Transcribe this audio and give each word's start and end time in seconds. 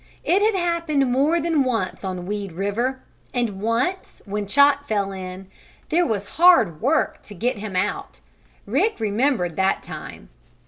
It 0.23 0.41
had 0.41 0.55
happened 0.55 1.11
more 1.11 1.39
than 1.39 1.63
once 1.63 2.03
on 2.03 2.25
Weed 2.25 2.53
River, 2.53 3.03
and 3.35 3.61
once, 3.61 4.19
when 4.25 4.47
Chot 4.47 4.87
fell 4.87 5.11
in, 5.11 5.45
there 5.89 6.07
was 6.07 6.25
hard 6.41 6.81
work 6.81 7.21
to 7.21 7.35
get 7.35 7.59
him 7.59 7.75
out. 7.75 8.19
Rick 8.65 8.99
remembered 8.99 9.57
that 9.57 9.83
time. 9.83 10.29